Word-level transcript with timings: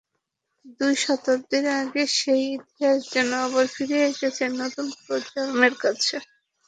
দুই 0.79 0.93
শতাব্দী 1.03 1.57
আগের 1.75 2.09
সেই 2.19 2.43
ইতিহাস 2.55 2.99
যেন 3.13 3.29
আবার 3.45 3.65
ফিরে 3.75 3.99
এসেছে 4.11 4.43
নতুন 4.59 4.87
প্রজন্মের 4.99 5.73
কাছে। 5.83 6.15